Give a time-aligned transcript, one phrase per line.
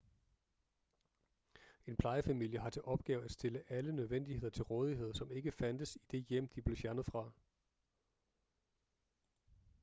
[1.87, 6.01] en plejefamilie har til opgave at stille alle nødvendigheder til rådighed som ikke fandtes i
[6.11, 7.31] det hjem de blev fjernet fra